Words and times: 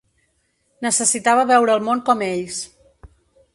Necessitava 0.85 1.45
veure 1.53 1.75
el 1.79 1.85
món 1.91 2.03
com 2.09 2.27
ells. 2.31 2.61